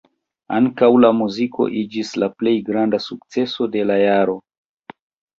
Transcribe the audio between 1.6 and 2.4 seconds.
iĝis la